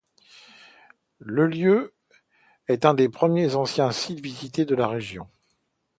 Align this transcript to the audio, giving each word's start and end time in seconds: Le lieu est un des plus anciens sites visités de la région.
Le 1.19 1.45
lieu 1.45 1.93
est 2.67 2.85
un 2.85 2.95
des 2.95 3.07
plus 3.07 3.55
anciens 3.55 3.91
sites 3.91 4.19
visités 4.19 4.65
de 4.65 4.73
la 4.73 4.87
région. 4.87 5.27